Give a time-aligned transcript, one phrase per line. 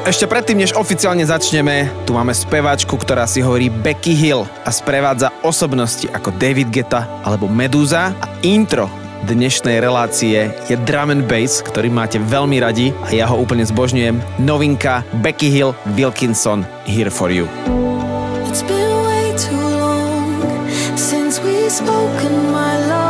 [0.00, 5.28] Ešte predtým, než oficiálne začneme, tu máme speváčku, ktorá si hovorí Becky Hill a sprevádza
[5.44, 8.88] osobnosti ako David Geta alebo Medusa a intro
[9.28, 14.40] dnešnej relácie je drum and bass, ktorý máte veľmi radi a ja ho úplne zbožňujem.
[14.40, 17.44] Novinka Becky Hill Wilkinson Here for You.
[18.48, 20.40] It's been way too long
[20.96, 23.09] since we spoken my love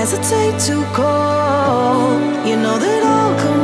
[0.00, 2.18] hesitate to call.
[2.48, 3.59] You know that I'll come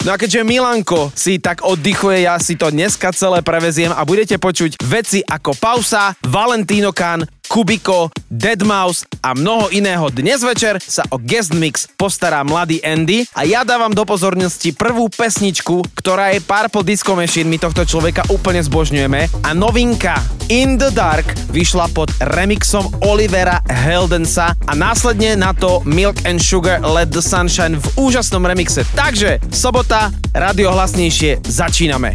[0.00, 4.42] No a keďže Milanko si tak oddychuje, ja si to dneska celé preveziem a budete
[4.42, 10.06] počuť veci ako Pausa, Valentino Khan, Kubiko, Deadmau5 a mnoho iného.
[10.14, 15.10] Dnes večer sa o guest mix postará mladý Andy a ja dávam do pozornosti prvú
[15.10, 20.94] pesničku, ktorá je Purple Disco Machine, my tohto človeka úplne zbožňujeme a novinka In the
[20.94, 27.18] Dark vyšla pod remixom Olivera Heldensa a následne na to Milk and Sugar Let the
[27.18, 28.86] Sunshine v úžasnom remixe.
[28.94, 32.14] Takže sobota, radiohlasnejšie, začíname.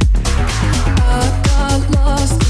[1.76, 2.45] got lost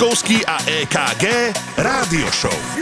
[0.00, 2.79] Milan Lieskovský a EKG Rádio Show.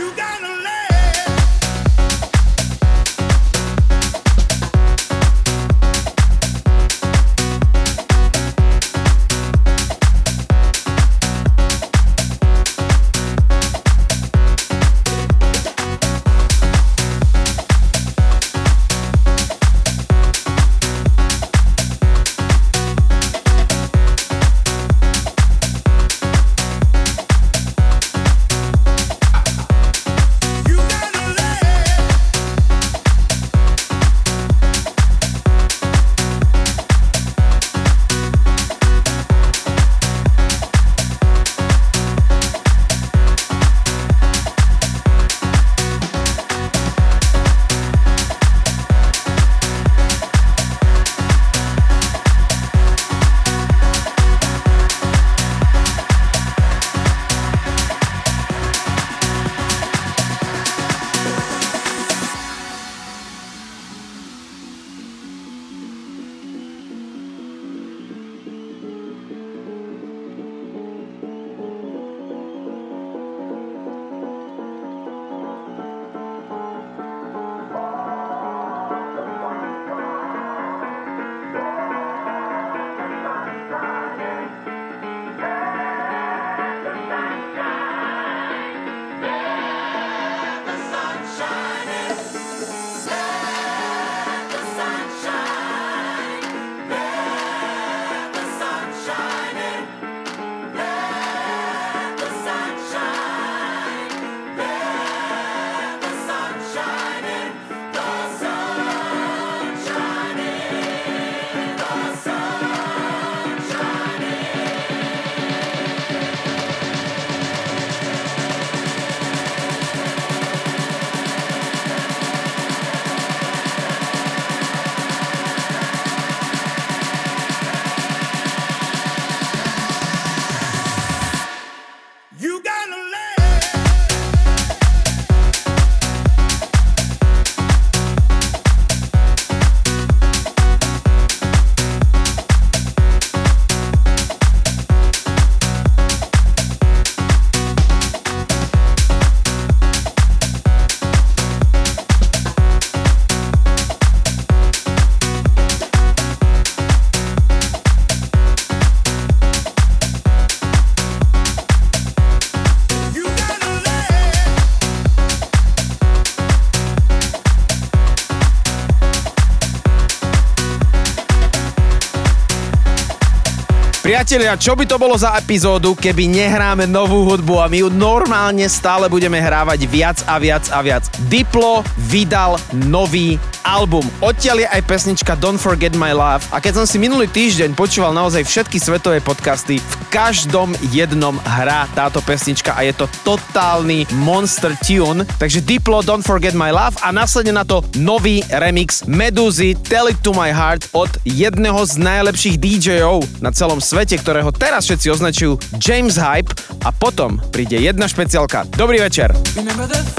[174.29, 178.61] Priatelia, čo by to bolo za epizódu, keby nehráme novú hudbu a my ju normálne
[178.69, 181.01] stále budeme hrávať viac a viac a viac.
[181.33, 184.05] Diplo vydal nový album.
[184.21, 188.13] Odtiaľ je aj pesnička Don't Forget My Love a keď som si minulý týždeň počúval
[188.13, 194.73] naozaj všetky svetové podcasty, v každom jednom hrá táto pesnička a je to totálny monster
[194.81, 195.21] tune.
[195.37, 200.17] Takže Diplo Don't Forget My Love a následne na to nový remix Meduzy Tell It
[200.25, 205.61] To My Heart od jedného z najlepších DJov na celom svete, ktorého teraz všetci označujú
[205.77, 206.51] James Hype
[206.83, 208.65] a potom príde jedna špeciálka.
[208.73, 209.31] Dobrý večer.
[209.53, 210.18] Remember the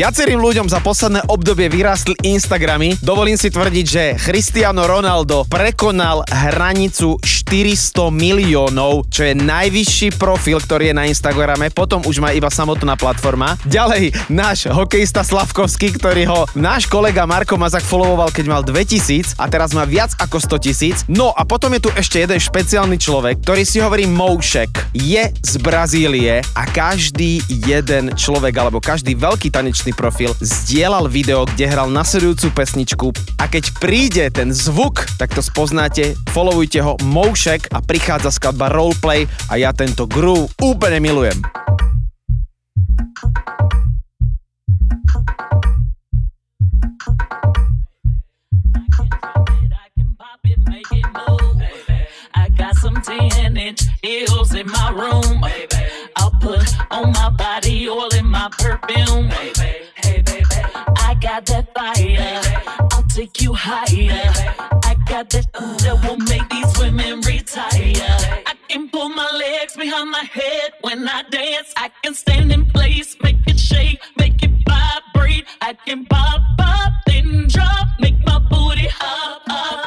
[0.00, 2.96] Viacerým ľuďom za posledné obdobie vyrástli Instagramy.
[3.04, 10.94] Dovolím si tvrdiť, že Cristiano Ronaldo prekonal hranicu 400 miliónov, čo je najvyšší profil, ktorý
[10.94, 11.66] je na Instagrame.
[11.74, 13.58] Potom už má iba samotná platforma.
[13.66, 19.50] Ďalej náš hokejista Slavkovský, ktorý ho náš kolega Marko Mazak followoval, keď mal 2000 a
[19.50, 20.96] teraz má viac ako 100 tisíc.
[21.10, 24.94] No a potom je tu ešte jeden špeciálny človek, ktorý si hovorí Moušek.
[24.94, 31.66] Je z Brazílie a každý jeden človek alebo každý veľký tanečný profil zdieľal video, kde
[31.66, 33.10] hral nasledujúcu pesničku
[33.42, 39.24] a keď príde ten zvuk, tak to spoznáte, followujte ho Moušek a prichádza skladba Roleplay
[39.48, 41.40] a ja tento groove úplne milujem.
[41.40, 41.48] I
[49.96, 51.64] can pop it, make it move.
[52.34, 55.40] I got some 10 inch heels in my room.
[56.20, 59.30] I'll put on my body oil in my perfume.
[59.96, 60.44] Hey, baby.
[61.08, 62.42] I got that fire.
[62.92, 64.28] I'll take you higher.
[64.84, 66.49] I got that that will make
[67.56, 71.72] I can pull my legs behind my head when I dance.
[71.76, 75.46] I can stand in place, make it shake, make it vibrate.
[75.60, 79.79] I can pop, pop, then drop, make my booty hop, hop.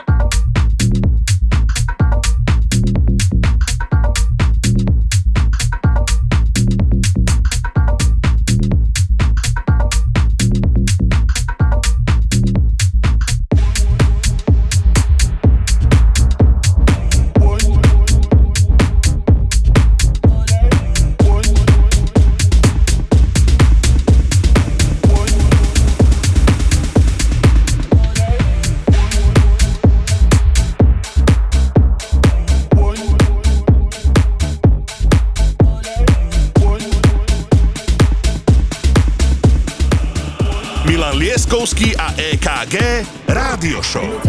[41.43, 44.21] Milan Lieskovský a EKG Rádio Show.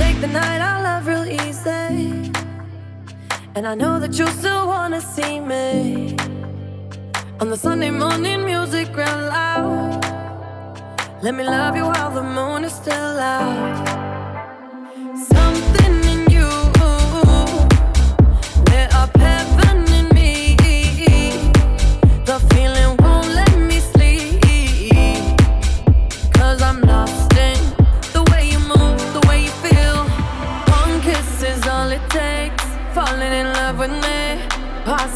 [3.54, 6.16] And I know that you still wanna see me.
[7.40, 10.02] On the Sunday morning music real loud.
[11.22, 13.78] Let me love you while the moon is still out.
[15.14, 15.83] Something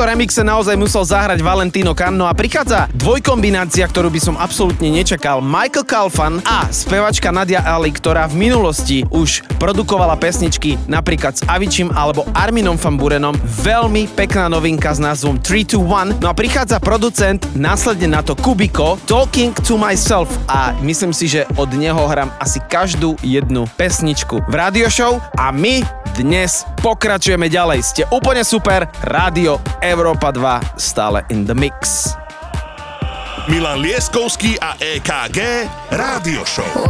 [0.00, 5.44] tomto remixe naozaj musel zahrať Valentino Canno a prichádza dvojkombinácia, ktorú by som absolútne nečakal.
[5.44, 11.92] Michael Kalfan a spevačka Nadia Ali, ktorá v minulosti už produkovala pesničky napríklad s Avičim
[11.92, 13.36] alebo Arminom van Burenom.
[13.60, 16.24] Veľmi pekná novinka s názvom 3 to 1.
[16.24, 21.44] No a prichádza producent, následne na to Kubiko, Talking to Myself a myslím si, že
[21.60, 25.84] od neho hram asi každú jednu pesničku v radio show a my
[26.16, 27.84] dnes pokračujeme ďalej.
[27.84, 28.88] Ste úplne super.
[29.04, 32.12] Rádio Európa 2 stále in the mix.
[33.48, 36.89] Milan Lieskovský a EKG Rádio Show.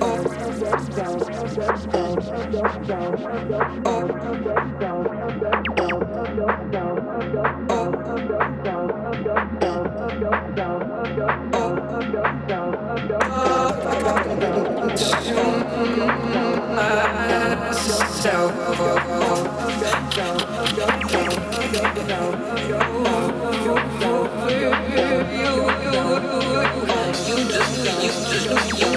[28.25, 28.96] 这是个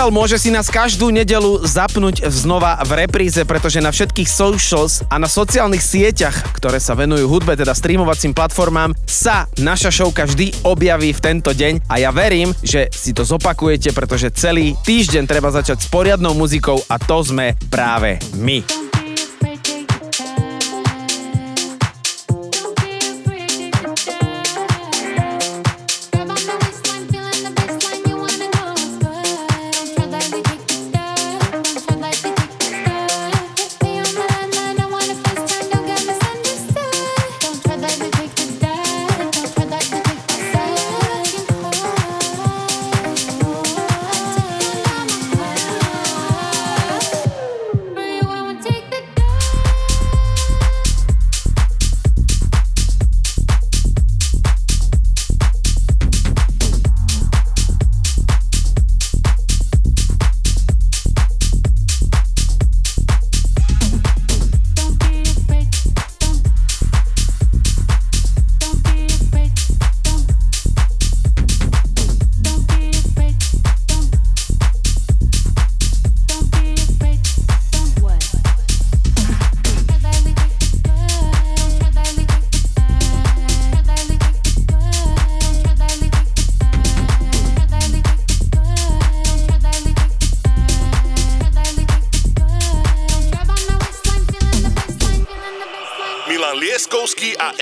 [0.00, 5.20] Orel môže si nás každú nedelu zapnúť znova v repríze, pretože na všetkých socials a
[5.20, 11.12] na sociálnych sieťach, ktoré sa venujú hudbe, teda streamovacím platformám, sa naša showka vždy objaví
[11.12, 15.84] v tento deň a ja verím, že si to zopakujete, pretože celý týždeň treba začať
[15.84, 18.79] s poriadnou muzikou a to sme práve my.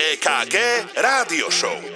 [0.09, 0.55] EKG
[0.95, 1.88] Rádio Show.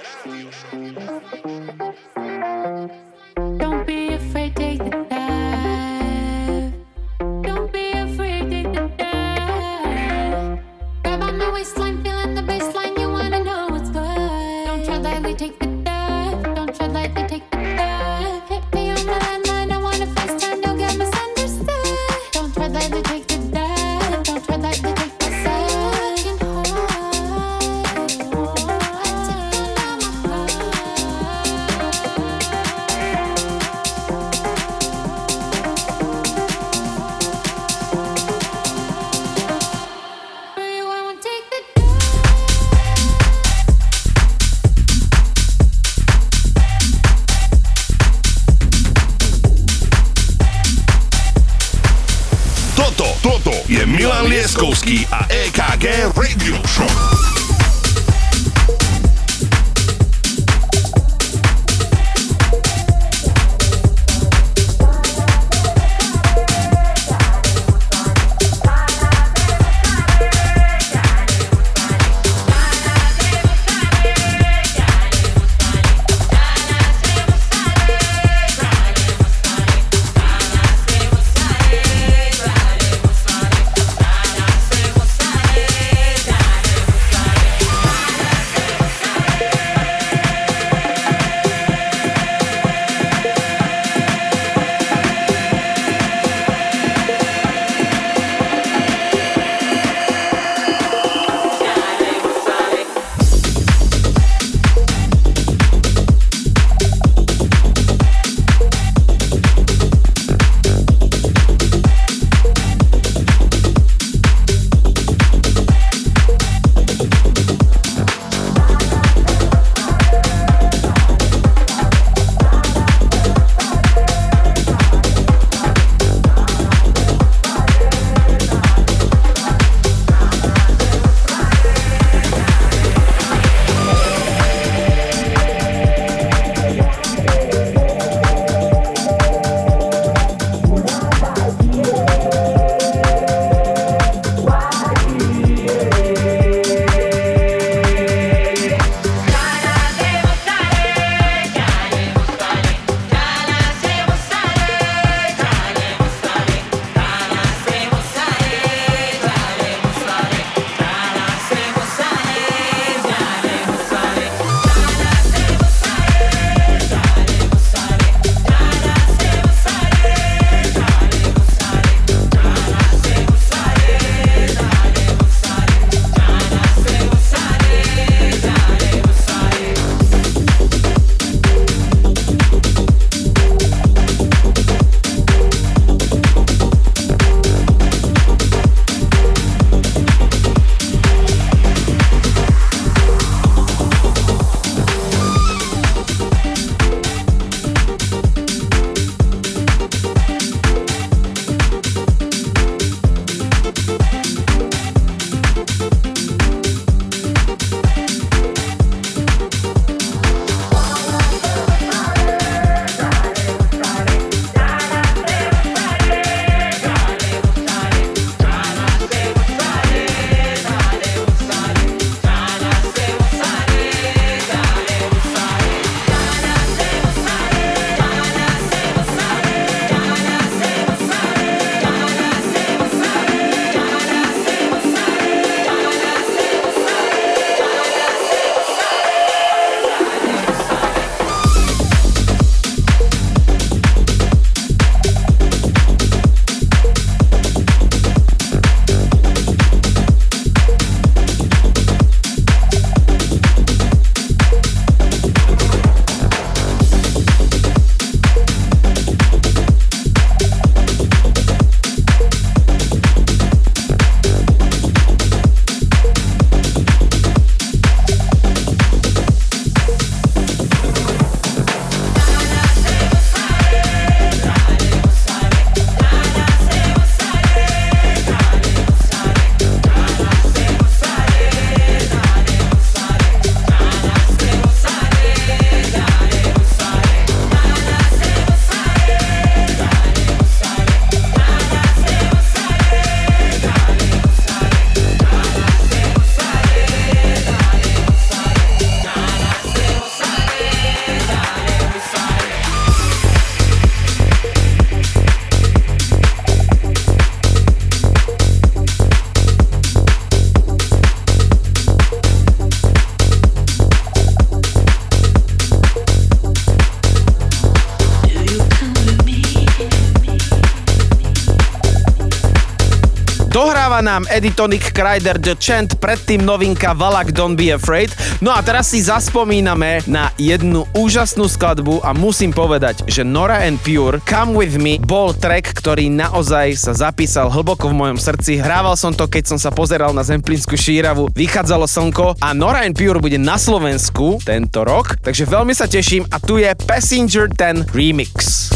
[324.04, 328.12] Nám Editonic Kryder The Chant, predtým novinka Valak Don't Be Afraid.
[328.44, 333.80] No a teraz si zaspomíname na jednu úžasnú skladbu a musím povedať, že Nora and
[333.80, 338.60] Pure Come With Me bol track, ktorý naozaj sa zapísal hlboko v mojom srdci.
[338.60, 343.00] Hrával som to, keď som sa pozeral na Zemplínsku šíravu, vychádzalo slnko a Nora and
[343.00, 347.96] Pure bude na Slovensku tento rok, takže veľmi sa teším a tu je Passenger 10
[347.96, 348.73] Remix.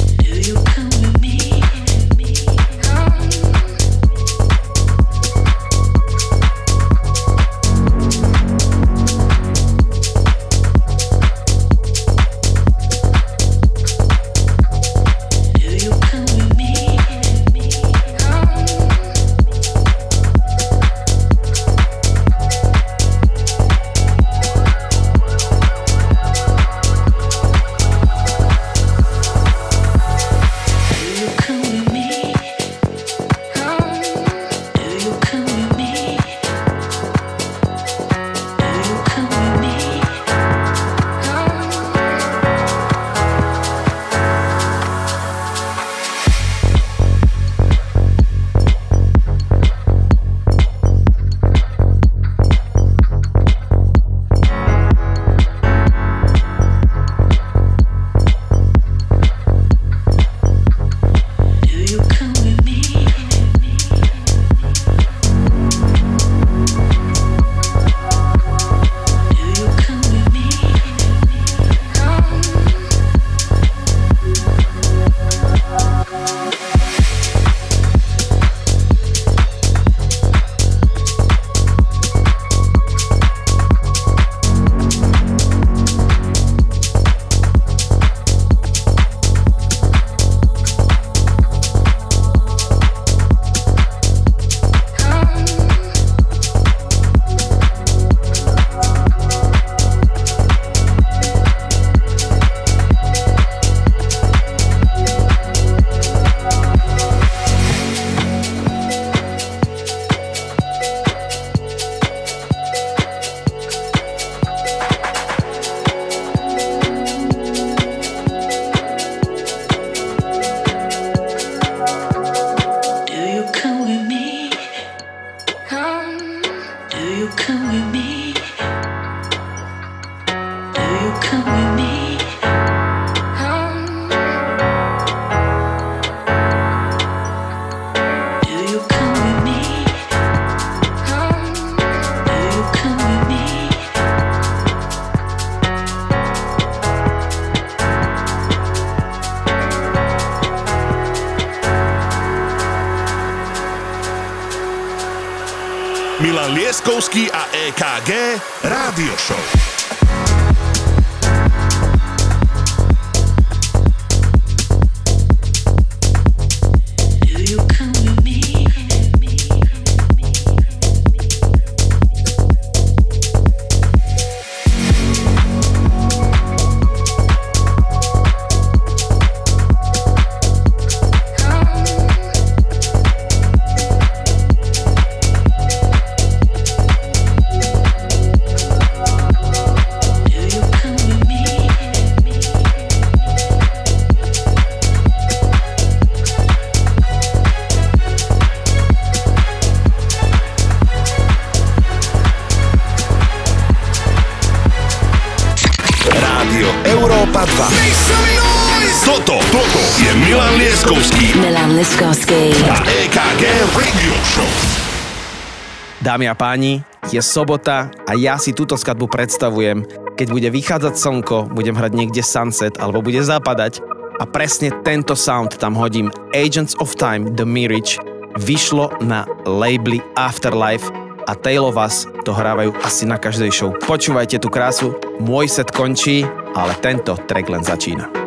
[216.08, 216.80] Dámy a páni,
[217.12, 219.84] je sobota a ja si túto skladbu predstavujem,
[220.16, 223.84] keď bude vychádzať slnko, budem hrať niekde sunset alebo bude zapadať
[224.16, 226.08] a presne tento sound tam hodím.
[226.32, 228.00] Agents of Time, The Mirage,
[228.40, 230.88] vyšlo na labely Afterlife
[231.28, 233.76] a Tail of Us to hrávajú asi na každej show.
[233.76, 236.24] Počúvajte tú krásu, môj set končí,
[236.56, 238.17] ale tento track len začína.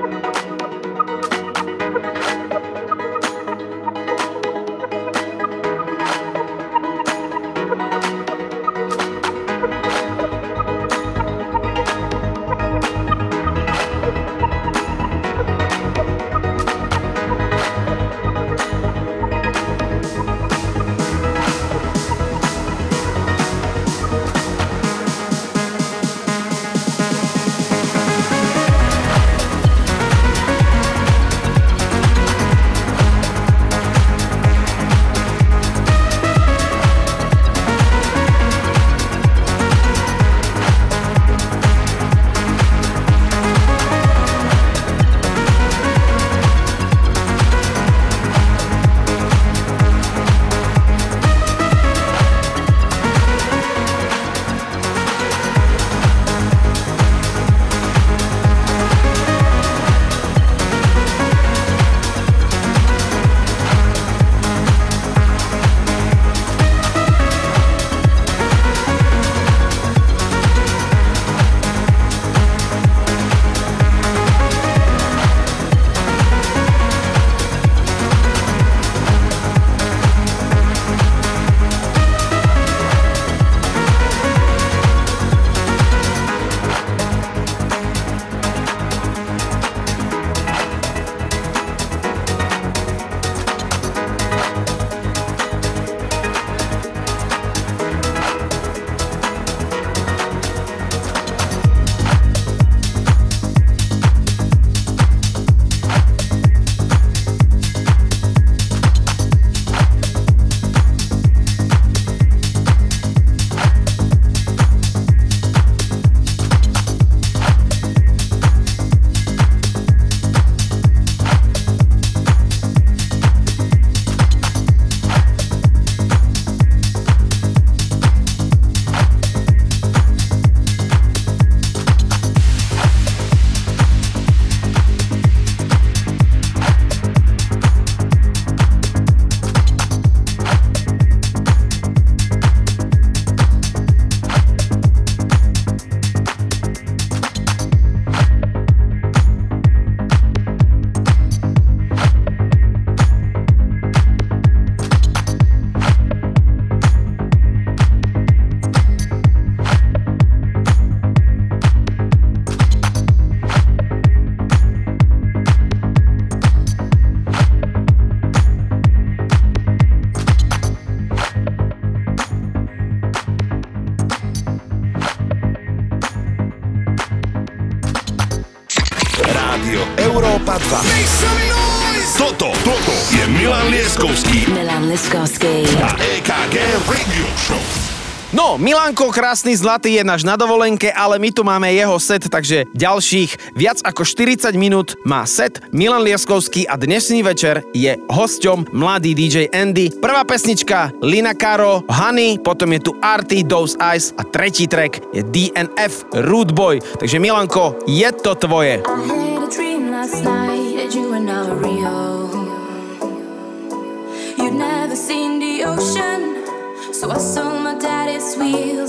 [188.82, 193.54] Milanko Krásny Zlatý je náš na dovolenke, ale my tu máme jeho set, takže ďalších
[193.54, 199.54] viac ako 40 minút má set Milan Lieskovský a dnešný večer je hosťom mladý DJ
[199.54, 199.94] Andy.
[200.02, 205.22] Prvá pesnička Lina Karo, Honey, potom je tu Arty, Those Eyes a tretí track je
[205.30, 206.82] DNF Rude Boy.
[206.82, 208.82] Takže Milanko, je to tvoje.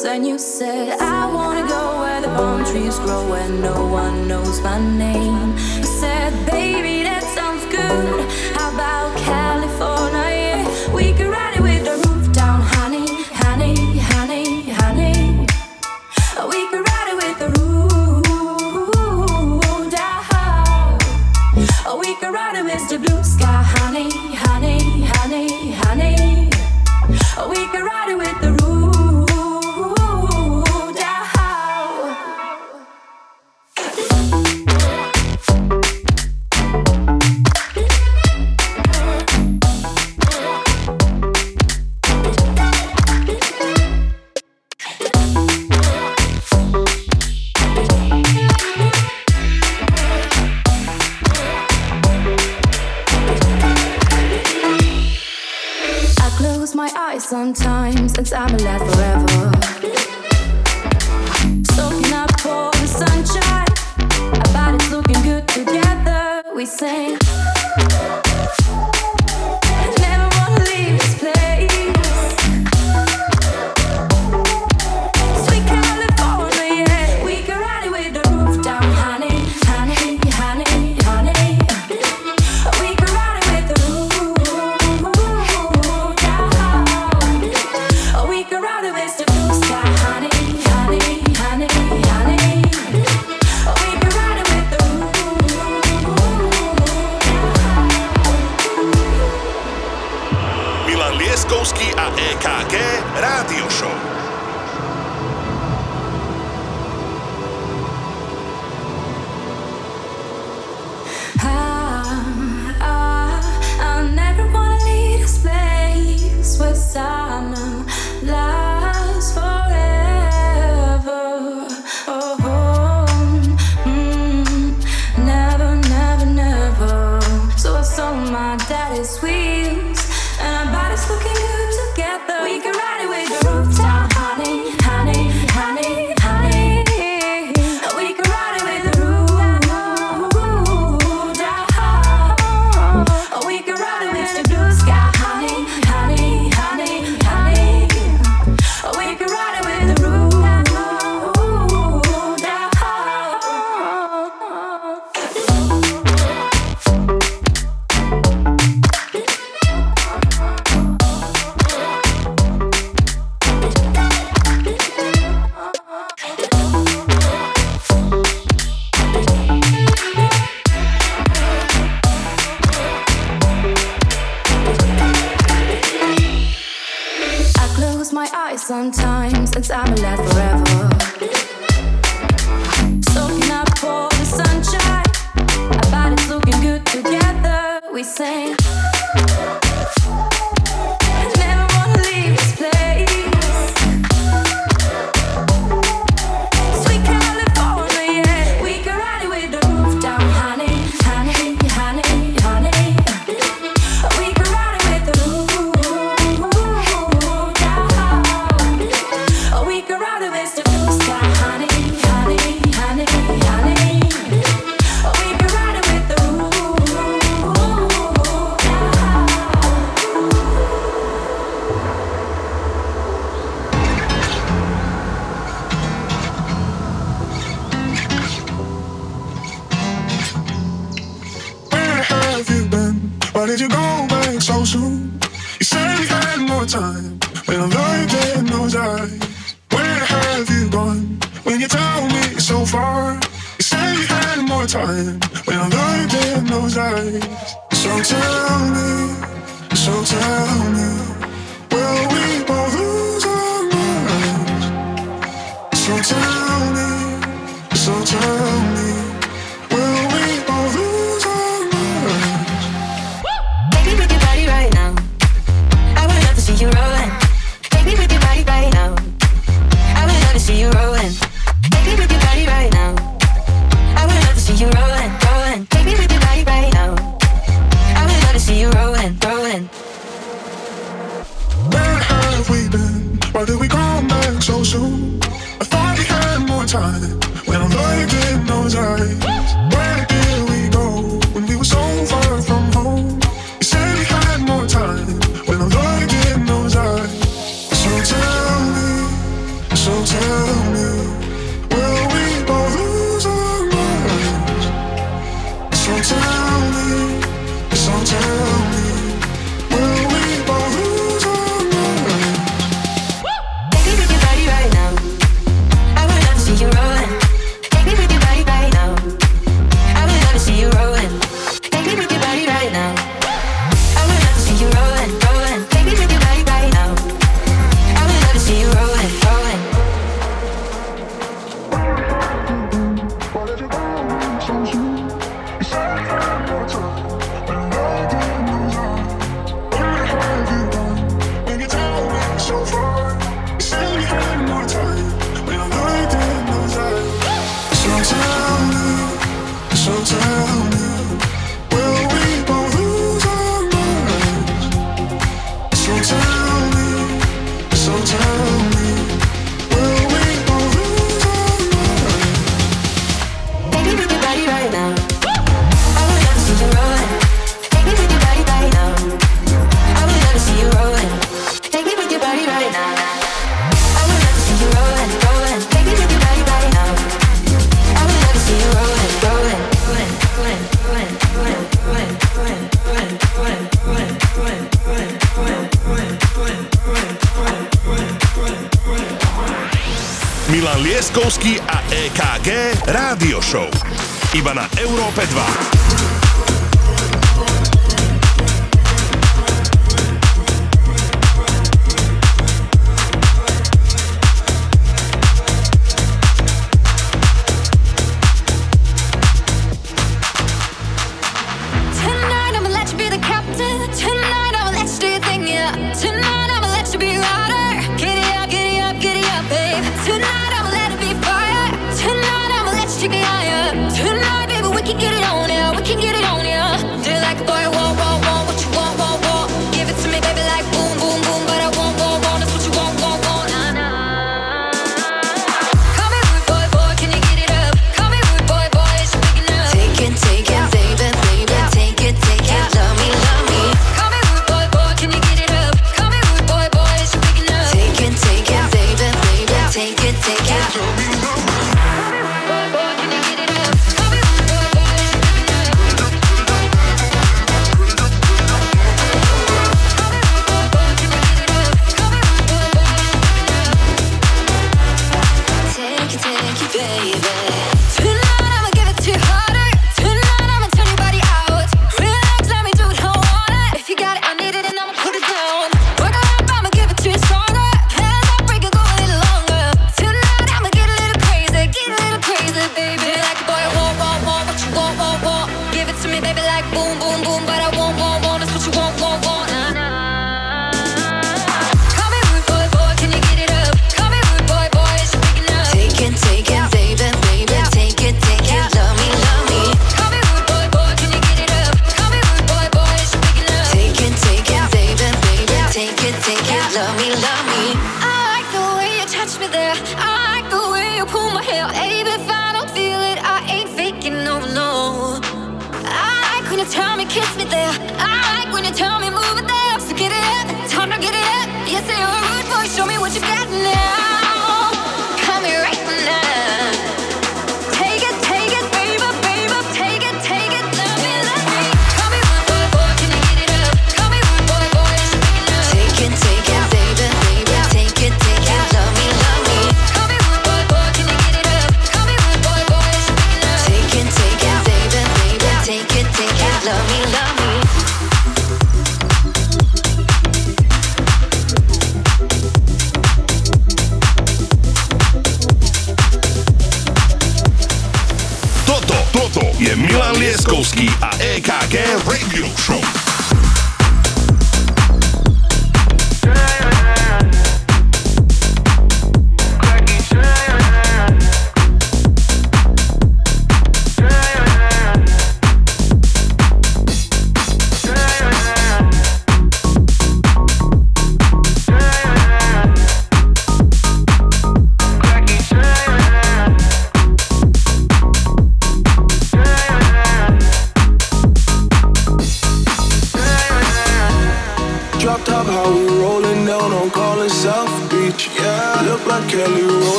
[0.00, 4.28] once and you said I wanna go where the palm trees grow where no one
[4.28, 5.54] knows my name.
[5.56, 8.20] I said baby that sounds good.
[8.56, 9.59] How about California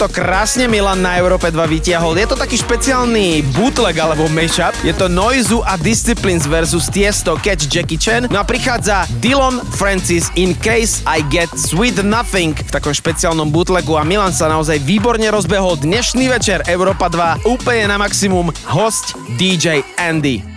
[0.00, 2.16] to krásne Milan na Európe 2 vytiahol.
[2.16, 4.72] Je to taký špeciálny bootleg alebo mashup.
[4.80, 8.24] Je to Noizu a Disciplines versus Tiesto Catch Jackie Chan.
[8.32, 13.92] No a prichádza Dylan Francis In Case I Get Sweet Nothing v takom špeciálnom bootlegu
[14.00, 19.84] a Milan sa naozaj výborne rozbehol dnešný večer Európa 2 úplne na maximum host DJ
[20.00, 20.49] Andy.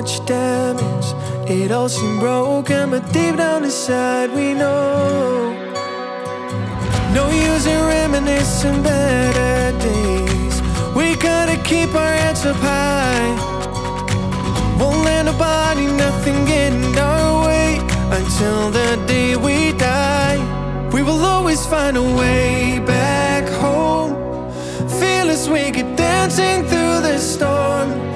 [0.00, 1.08] Much damage.
[1.46, 5.52] It all seemed broken, but deep down inside we know.
[7.12, 10.56] No use in reminiscing better days.
[10.96, 13.30] We gotta keep our heads up high.
[14.80, 17.78] Won't let nobody, nothing get in our way
[18.18, 20.38] until the day we die.
[20.94, 24.12] We will always find a way back home.
[24.98, 28.09] Fearless, we get dancing through the storm.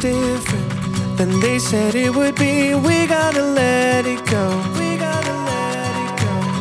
[0.00, 2.74] Different than they said it would be.
[2.74, 4.77] We gotta let it go.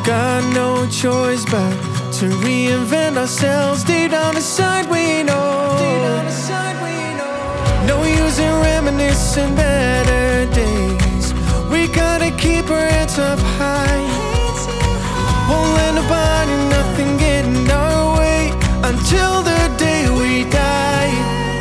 [0.07, 1.75] Got no choice but
[2.19, 3.83] to reinvent ourselves.
[3.83, 6.23] Deep down inside, we know.
[6.23, 7.85] Inside, we know.
[7.85, 11.33] No use in reminiscing better days.
[11.69, 13.99] We gotta keep our heads up high.
[15.49, 18.51] Won't let nobody, nothing get in our way
[18.89, 21.11] until the day we die.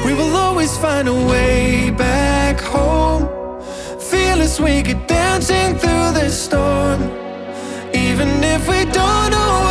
[0.07, 3.29] We will always find a way back home.
[3.99, 7.26] Fearless, we get dancing through the storm.
[8.77, 9.66] We don't know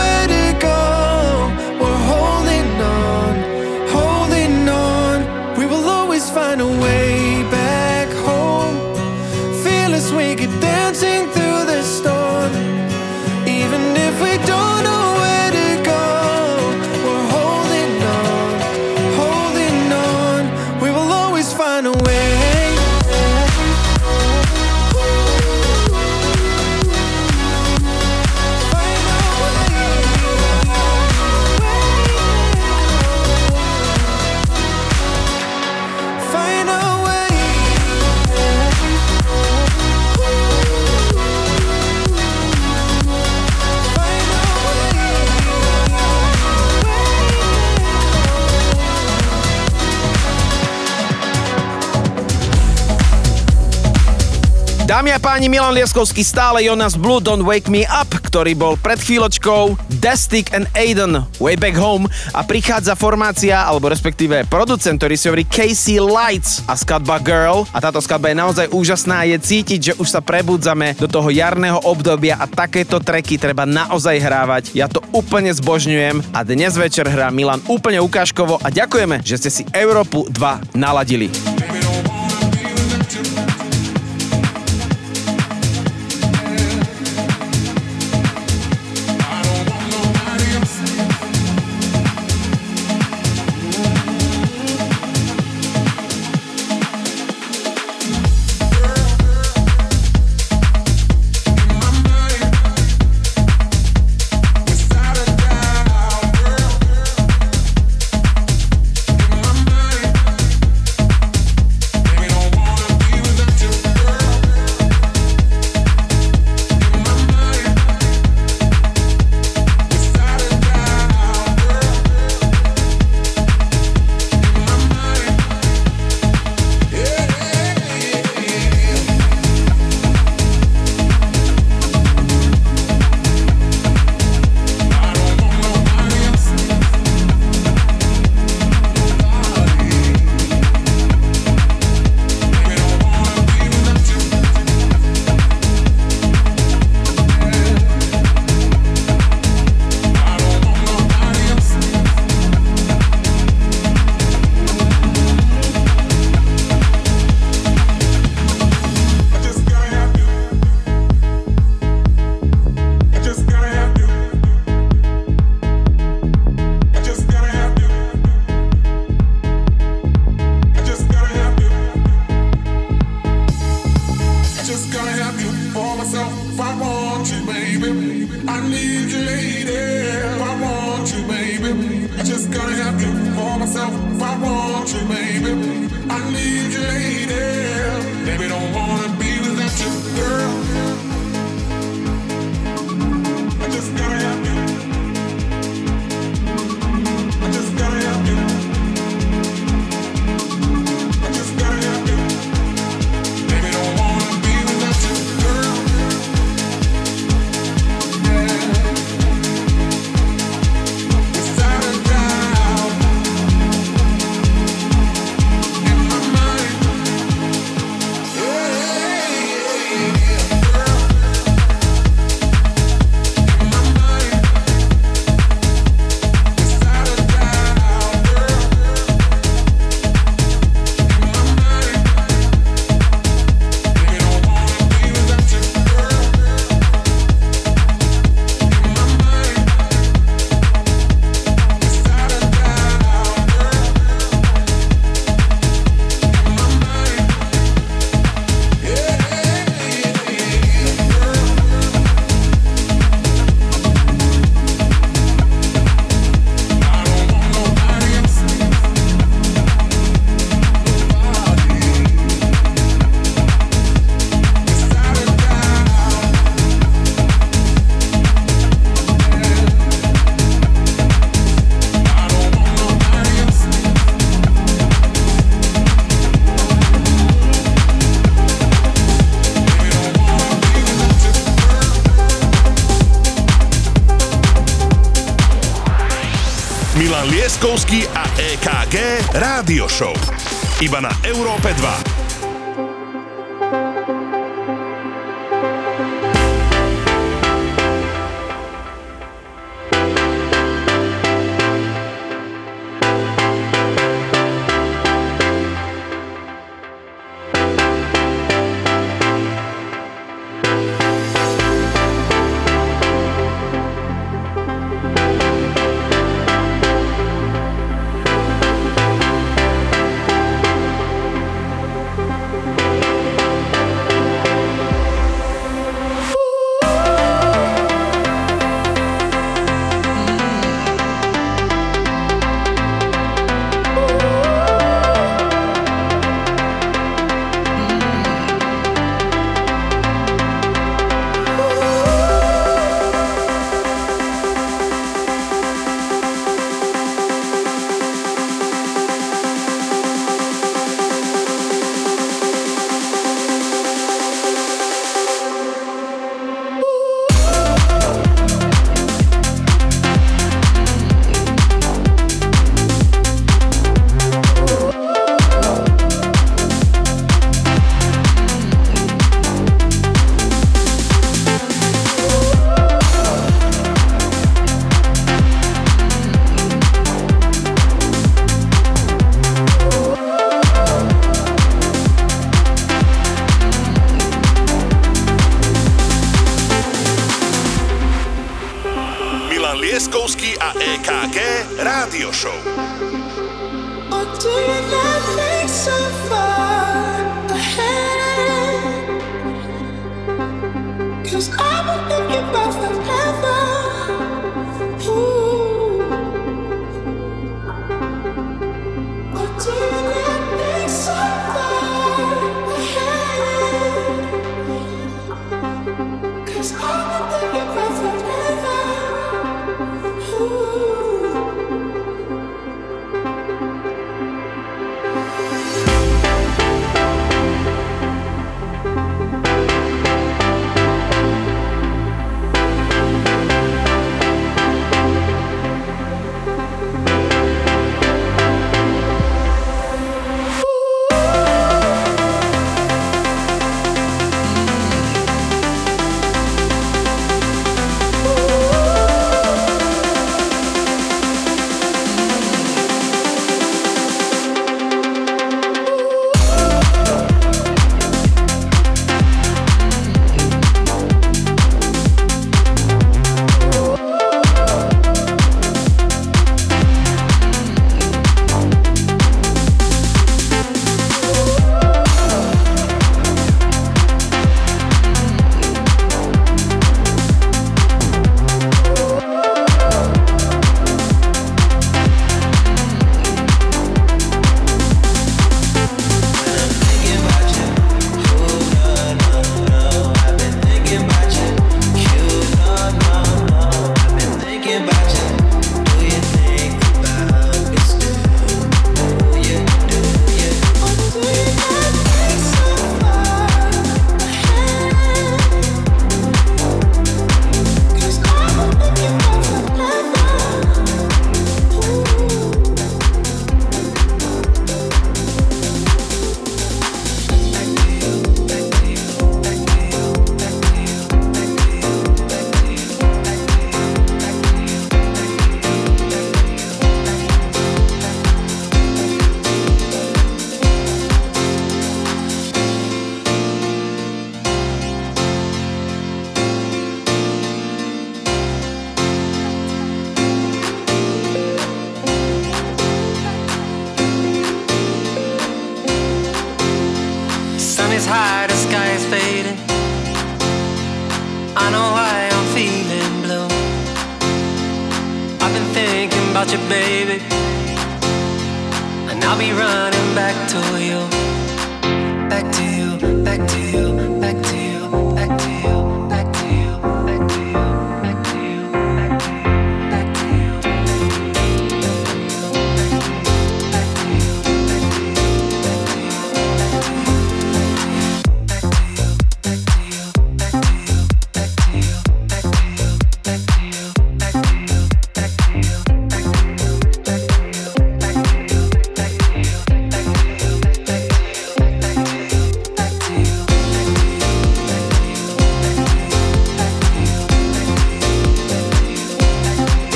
[55.06, 58.98] Dámy a páni, Milan Lieskovský stále Jonas Blue Don't Wake Me Up, ktorý bol pred
[58.98, 65.30] chvíľočkou Destic and Aiden Way Back Home a prichádza formácia, alebo respektíve producent, ktorý si
[65.30, 69.94] hovorí Casey Lights a skladba Girl a táto skladba je naozaj úžasná, je cítiť, že
[70.02, 74.74] už sa prebudzame do toho jarného obdobia a takéto treky treba naozaj hrávať.
[74.74, 79.54] Ja to úplne zbožňujem a dnes večer hrá Milan úplne ukážkovo a ďakujeme, že ste
[79.54, 81.30] si Európu 2 naladili.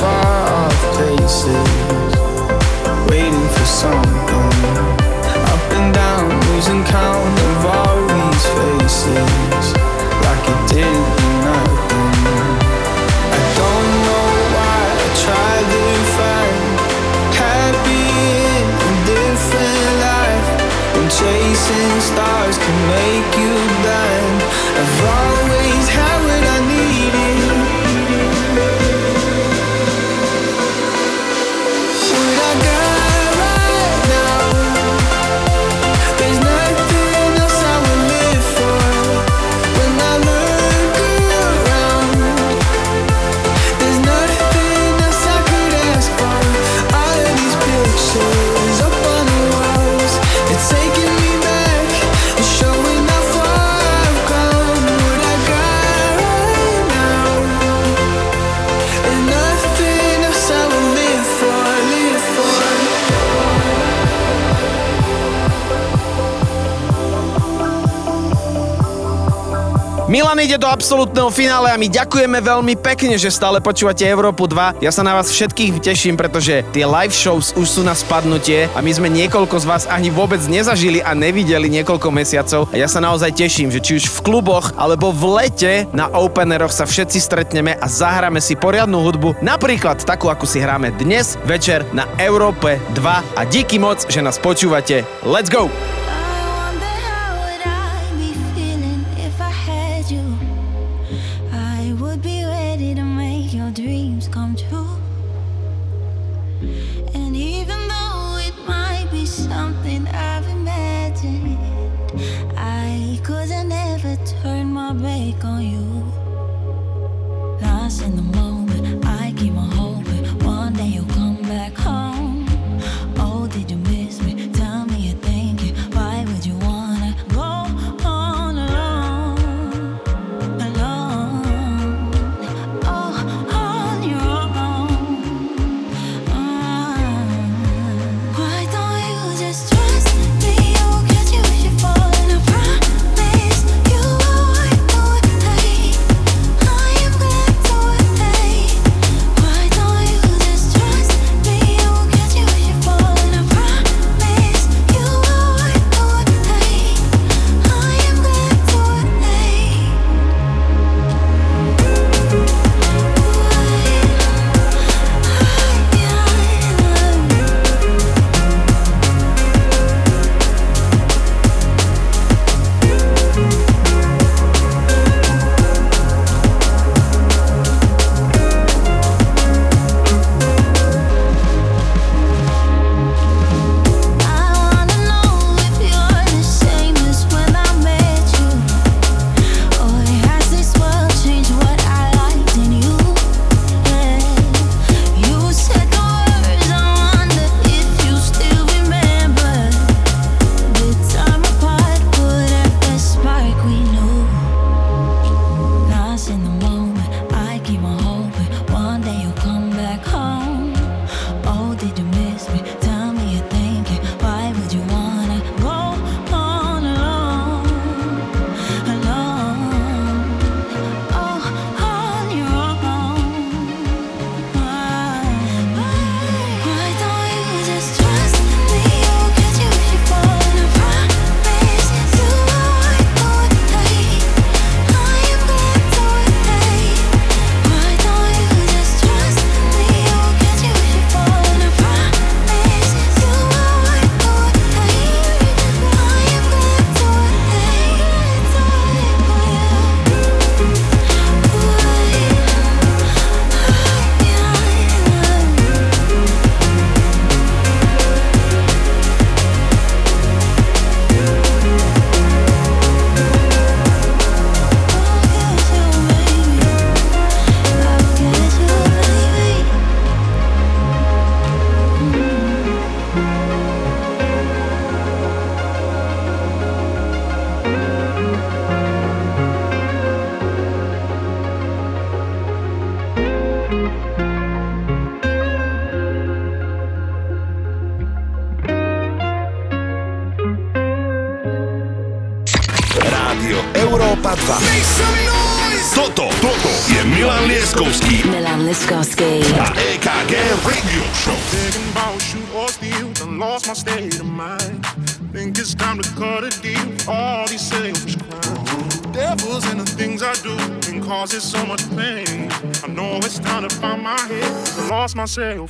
[0.00, 1.70] far off places,
[3.08, 4.50] waiting for something.
[5.52, 9.66] Up and down, losing count of all these faces,
[10.24, 12.12] like it didn't mean nothing.
[13.32, 15.10] I don't know why I
[15.72, 15.84] to
[16.18, 16.64] find
[17.88, 20.48] in a different life.
[20.94, 24.38] When chasing stars can make you blind.
[24.80, 25.23] I've
[70.34, 74.82] Milan ide do absolútneho finále a my ďakujeme veľmi pekne, že stále počúvate Európu 2.
[74.82, 78.82] Ja sa na vás všetkých teším, pretože tie live shows už sú na spadnutie a
[78.82, 82.66] my sme niekoľko z vás ani vôbec nezažili a nevideli niekoľko mesiacov.
[82.74, 86.74] A ja sa naozaj teším, že či už v kluboch alebo v lete na openeroch
[86.74, 91.86] sa všetci stretneme a zahráme si poriadnu hudbu, napríklad takú, ako si hráme dnes večer
[91.94, 95.06] na Európe 2 a díky moc, že nás počúvate.
[95.22, 95.70] Let's go!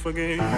[0.05, 0.54] forgave.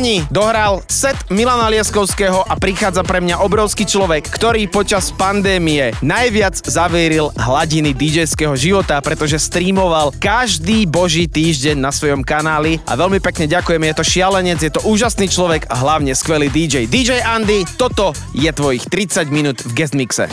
[0.00, 6.56] Páni, dohral set Milana Lieskovského a prichádza pre mňa obrovský človek, ktorý počas pandémie najviac
[6.56, 8.24] zavieril hladiny dj
[8.56, 14.04] života, pretože streamoval každý boží týždeň na svojom kanáli a veľmi pekne ďakujem, je to
[14.08, 16.88] šialenec, je to úžasný človek a hlavne skvelý DJ.
[16.88, 20.32] DJ Andy, toto je tvojich 30 minút v Guest Mixe.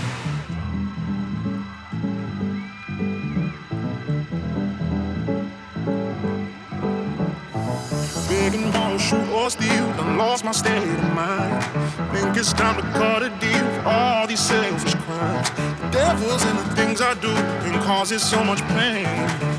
[8.41, 11.63] Begging for a shoot or steal, done lost my state of mind.
[12.11, 15.47] Think it's time to cut a deal with all these selfish crimes.
[15.79, 19.05] The devil's in the things I do and causes so much pain.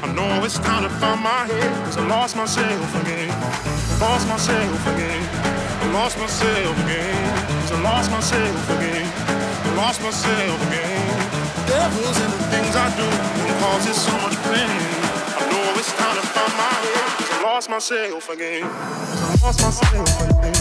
[0.02, 3.30] I know it's time to find my head, cause I lost myself again.
[4.00, 5.22] Lost myself again.
[5.82, 7.22] I lost myself again.
[7.62, 9.06] Cause I lost myself again.
[9.62, 11.18] I lost myself again.
[11.54, 13.08] The devil's in the things I do
[13.46, 14.74] and causes so much pain.
[15.38, 16.41] I know it's time to find
[17.42, 18.62] lost myself again.
[18.62, 20.54] I lost myself again.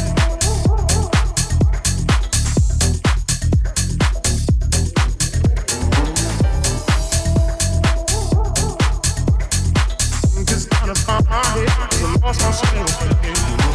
[10.46, 10.74] Just
[11.06, 13.71] find my head, I lost myself again.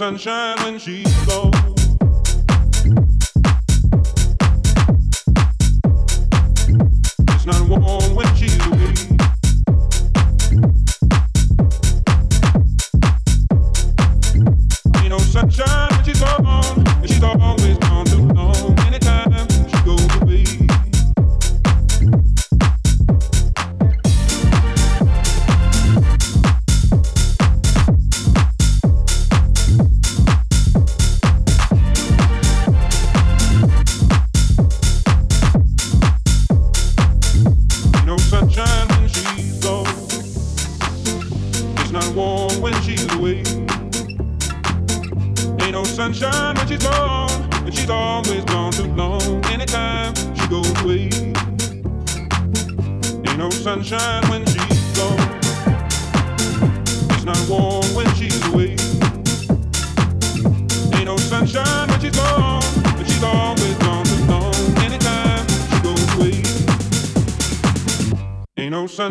[0.00, 1.49] Sunshine when she's gone.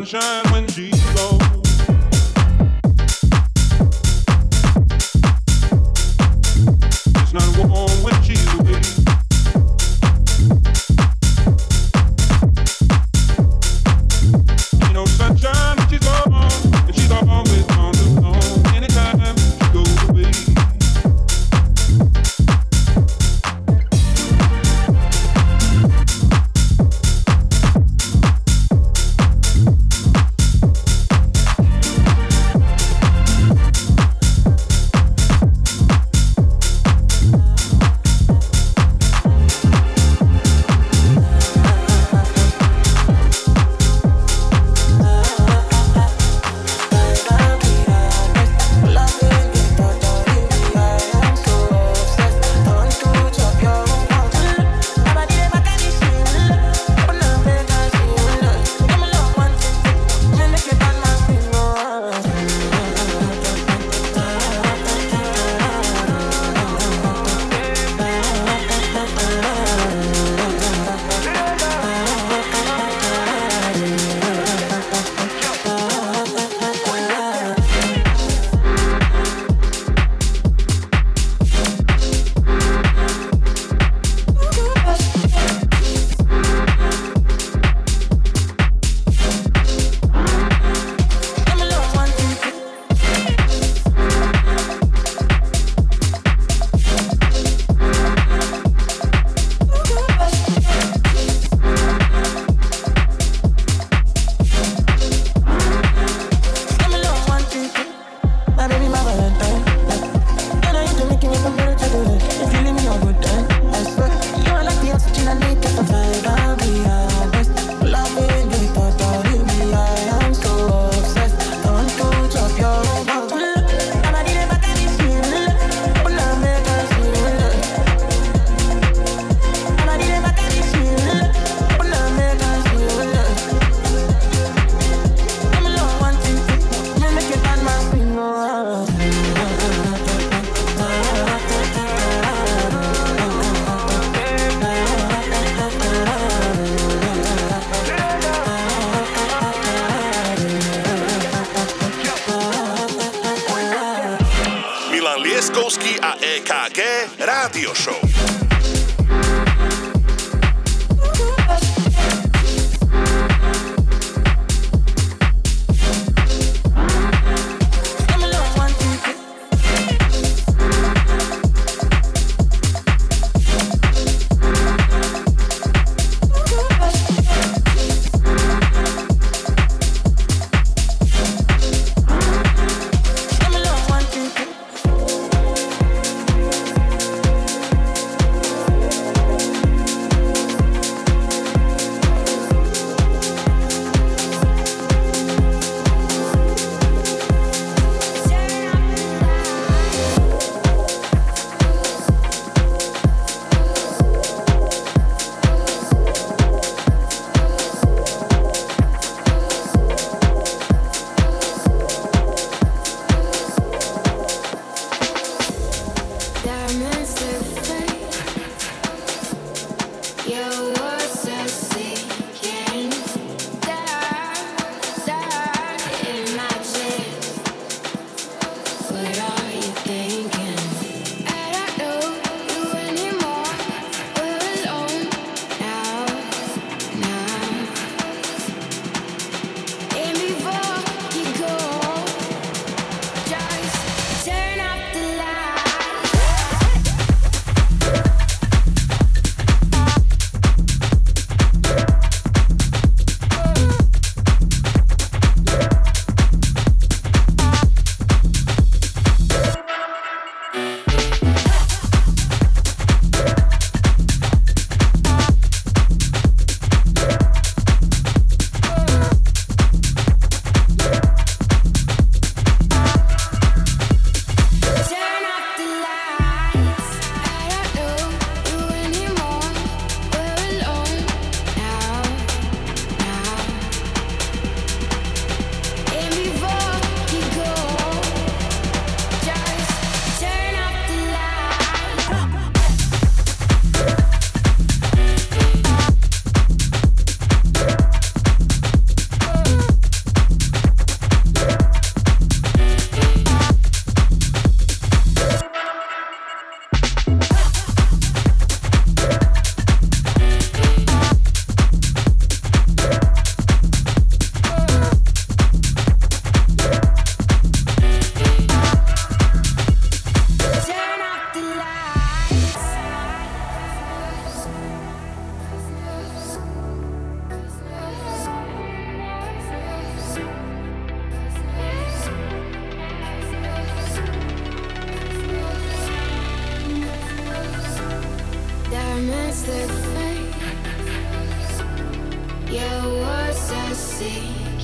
[0.10, 0.49] Sunshine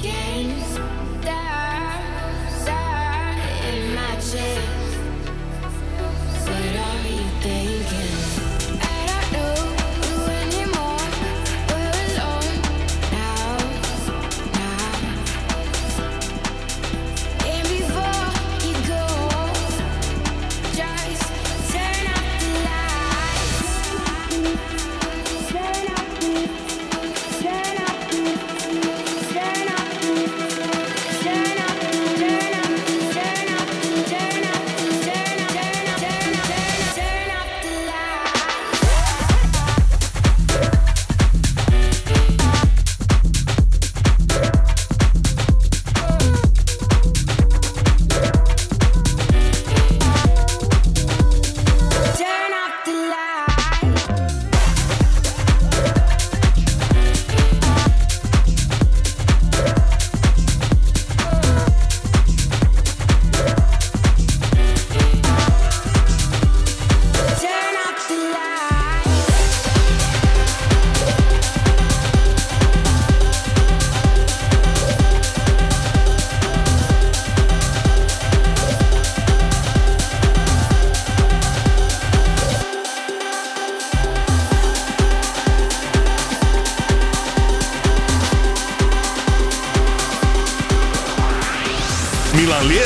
[0.02, 0.45] Yeah.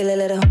[0.00, 0.49] Feel a little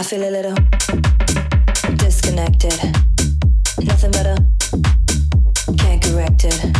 [0.00, 0.54] I feel a little
[1.96, 2.72] disconnected.
[3.84, 4.38] Nothing a
[5.76, 6.79] can't correct it.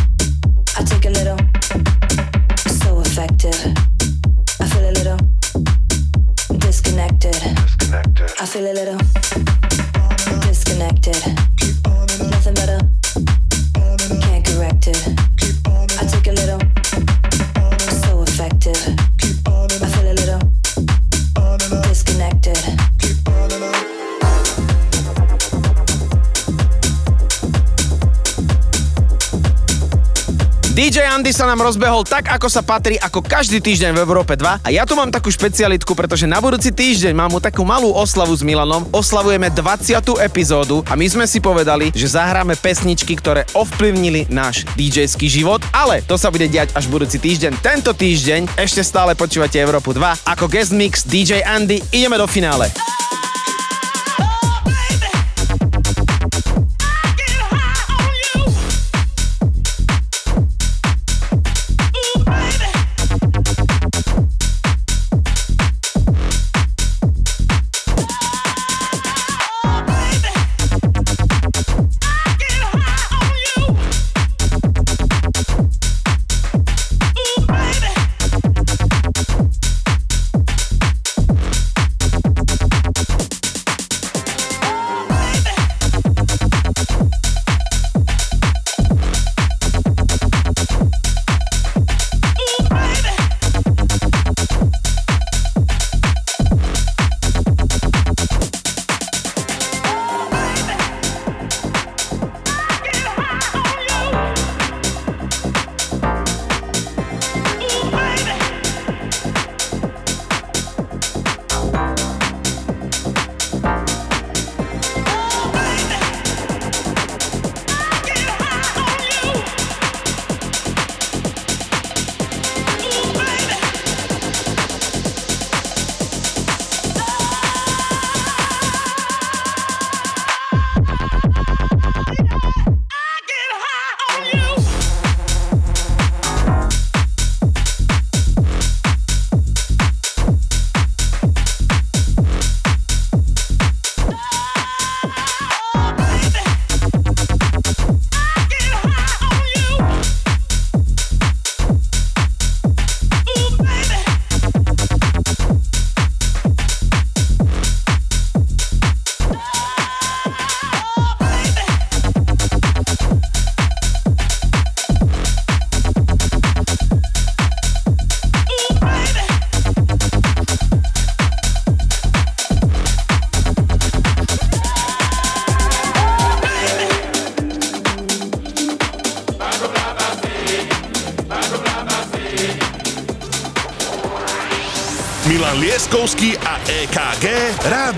[31.21, 34.65] DJ Andy sa nám rozbehol tak, ako sa patrí, ako každý týždeň v Európe 2.
[34.65, 38.41] A ja tu mám takú špecialitku, pretože na budúci týždeň mám takú malú oslavu s
[38.41, 38.89] Milanom.
[38.89, 40.01] Oslavujeme 20.
[40.17, 46.01] epizódu a my sme si povedali, že zahráme pesničky, ktoré ovplyvnili náš DJ-ský život, ale
[46.01, 47.53] to sa bude diať až budúci týždeň.
[47.61, 50.25] Tento týždeň ešte stále počúvate Európu 2.
[50.25, 52.73] Ako guest mix DJ Andy ideme do finále.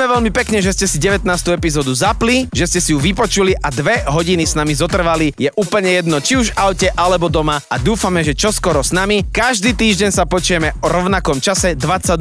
[0.00, 1.28] Ďakujeme veľmi pekne, že ste si 19.
[1.52, 5.36] epizódu zapli, že ste si ju vypočuli a dve hodiny s nami zotrvali.
[5.36, 9.28] Je úplne jedno, či už v aute alebo doma a dúfame, že čoskoro s nami.
[9.28, 12.16] Každý týždeň sa počujeme o rovnakom čase 20.00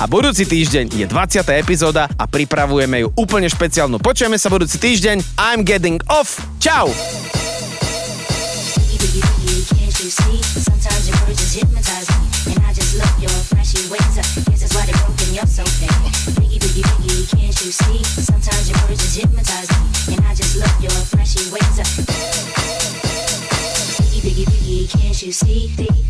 [0.00, 1.44] a budúci týždeň je 20.
[1.60, 4.00] epizóda a pripravujeme ju úplne špeciálnu.
[4.00, 5.20] Počujeme sa budúci týždeň.
[5.36, 6.40] I'm getting off.
[6.56, 6.88] Ciao!
[17.70, 18.22] you see.
[18.22, 19.68] Sometimes your words just hypnotize
[20.08, 21.76] me, and I just love your flashy ways.
[24.00, 26.09] Biggie, biggie, biggie, can't you see?